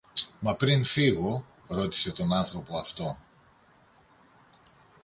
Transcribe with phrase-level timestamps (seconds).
[0.39, 3.17] Μα πριν φύγω, ρώτησε τον άνθρωπο αυτό